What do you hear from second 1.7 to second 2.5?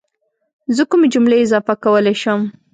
کولی شم؟